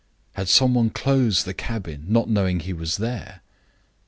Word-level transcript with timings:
Had 0.33 0.49
some 0.49 0.73
one 0.73 0.89
closed 0.89 1.45
the 1.45 1.53
cabin, 1.53 2.05
not 2.07 2.27
knowing 2.27 2.61
he 2.61 2.73
was 2.73 2.97
there? 2.97 3.41